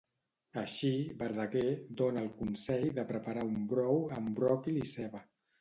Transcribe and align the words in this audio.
Així, 0.61 0.89
Verdaguer 1.19 1.67
dona 2.01 2.23
el 2.25 2.31
consell 2.39 2.89
de 3.01 3.07
preparar 3.15 3.47
un 3.51 3.63
brou 3.75 4.03
amb 4.19 4.37
bròquil 4.41 4.85
i 4.85 4.87
ceba. 4.97 5.27